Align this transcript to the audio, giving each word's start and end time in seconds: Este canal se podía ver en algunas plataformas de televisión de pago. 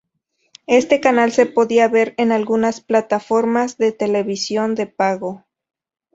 Este 0.65 0.99
canal 0.99 1.31
se 1.31 1.45
podía 1.45 1.87
ver 1.87 2.15
en 2.17 2.31
algunas 2.31 2.81
plataformas 2.81 3.77
de 3.77 3.91
televisión 3.91 4.73
de 4.73 4.87
pago. 4.87 5.45